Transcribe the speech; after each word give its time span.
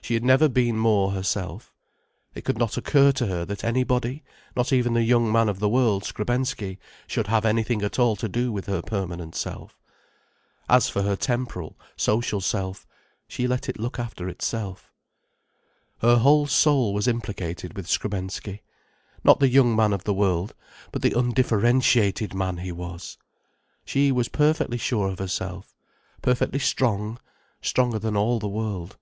She 0.00 0.14
had 0.14 0.24
never 0.24 0.48
been 0.48 0.78
more 0.78 1.10
herself. 1.10 1.70
It 2.34 2.46
could 2.46 2.56
not 2.56 2.78
occur 2.78 3.12
to 3.12 3.26
her 3.26 3.44
that 3.44 3.62
anybody, 3.62 4.24
not 4.56 4.72
even 4.72 4.94
the 4.94 5.02
young 5.02 5.30
man 5.30 5.50
of 5.50 5.58
the 5.58 5.68
world, 5.68 6.02
Skrebensky, 6.02 6.78
should 7.06 7.26
have 7.26 7.44
anything 7.44 7.82
at 7.82 7.98
all 7.98 8.16
to 8.16 8.26
do 8.26 8.50
with 8.50 8.64
her 8.68 8.80
permanent 8.80 9.34
self. 9.34 9.78
As 10.66 10.88
for 10.88 11.02
her 11.02 11.14
temporal, 11.14 11.78
social 11.94 12.40
self, 12.40 12.86
she 13.28 13.46
let 13.46 13.68
it 13.68 13.78
look 13.78 13.98
after 13.98 14.30
itself. 14.30 14.90
Her 15.98 16.16
whole 16.20 16.46
soul 16.46 16.94
was 16.94 17.06
implicated 17.06 17.76
with 17.76 17.86
Skrebensky—not 17.86 19.40
the 19.40 19.48
young 19.50 19.76
man 19.76 19.92
of 19.92 20.04
the 20.04 20.14
world, 20.14 20.54
but 20.90 21.02
the 21.02 21.12
undifferentiated 21.12 22.32
man 22.32 22.56
he 22.56 22.72
was. 22.72 23.18
She 23.84 24.10
was 24.10 24.28
perfectly 24.28 24.78
sure 24.78 25.08
of 25.10 25.18
herself, 25.18 25.76
perfectly 26.22 26.60
strong, 26.60 27.18
stronger 27.60 27.98
than 27.98 28.16
all 28.16 28.38
the 28.38 28.48
world. 28.48 28.96